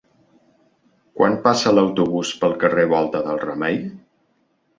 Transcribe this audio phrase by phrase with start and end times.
[1.19, 3.79] Quan passa l'autobús pel carrer Volta del Remei?